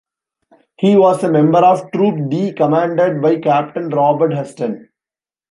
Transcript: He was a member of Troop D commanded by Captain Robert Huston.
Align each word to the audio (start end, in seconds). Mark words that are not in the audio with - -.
He 0.79 0.95
was 0.97 1.23
a 1.23 1.31
member 1.31 1.59
of 1.59 1.91
Troop 1.91 2.31
D 2.31 2.53
commanded 2.53 3.21
by 3.21 3.39
Captain 3.39 3.87
Robert 3.89 4.33
Huston. 4.33 4.89